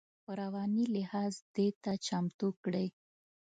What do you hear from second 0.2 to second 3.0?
په رواني لحاظ دې ته چمتو کړي.